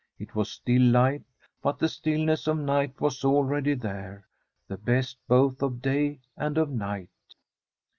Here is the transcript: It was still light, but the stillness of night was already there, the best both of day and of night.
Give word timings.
It 0.17 0.33
was 0.33 0.49
still 0.49 0.81
light, 0.81 1.21
but 1.61 1.77
the 1.77 1.87
stillness 1.87 2.47
of 2.47 2.57
night 2.57 2.99
was 2.99 3.23
already 3.23 3.75
there, 3.75 4.25
the 4.67 4.77
best 4.79 5.19
both 5.27 5.61
of 5.61 5.79
day 5.83 6.21
and 6.35 6.57
of 6.57 6.71
night. 6.71 7.09